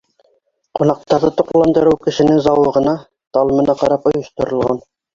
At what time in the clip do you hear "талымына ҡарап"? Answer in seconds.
3.39-4.13